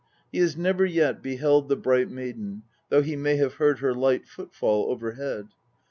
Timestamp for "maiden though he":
2.09-3.15